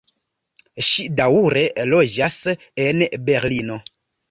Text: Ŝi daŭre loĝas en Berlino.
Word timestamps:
Ŝi 0.87 1.05
daŭre 1.19 1.67
loĝas 1.91 2.41
en 2.89 3.07
Berlino. 3.31 3.81